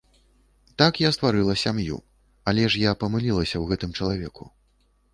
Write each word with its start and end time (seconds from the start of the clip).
Так 0.81 0.93
я 1.03 1.09
стварыла 1.17 1.53
сям'ю, 1.65 2.01
але 2.53 2.63
ж 2.71 2.83
я 2.89 2.97
памылілася 3.05 3.53
ў 3.59 3.65
гэтым 3.75 3.91
чалавеку! 4.01 4.53